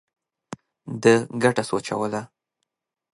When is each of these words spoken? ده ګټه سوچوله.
ده 1.03 1.15
ګټه 1.43 1.63
سوچوله. 1.69 2.21